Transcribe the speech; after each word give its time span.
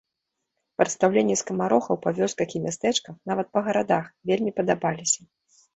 Прадстаўленні 0.81 1.35
скамарохаў 1.43 2.01
па 2.07 2.15
вёсках 2.23 2.49
і 2.57 2.63
мястэчках, 2.65 3.13
нават 3.35 3.47
па 3.57 3.65
гарадах, 3.69 4.13
вельмі 4.33 4.51
падабаліся. 4.63 5.21